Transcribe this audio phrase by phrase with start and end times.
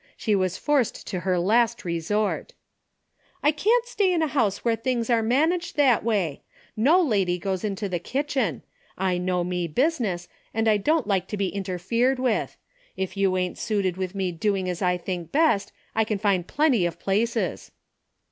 [0.17, 2.55] She was forced to her last resort."
[3.43, 6.41] I can't stay in a house where things are managed that way.
[6.75, 8.63] No lady goes into the kitchen.
[8.97, 12.57] I know me business, and I don't like to be interfered with.
[12.97, 16.87] If you ain't suited with me doing as I think best, I can find plenty
[16.87, 17.69] of places."